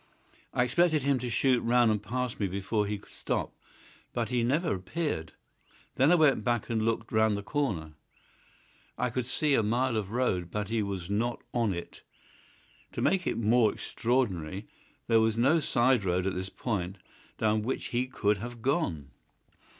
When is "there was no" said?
15.05-15.59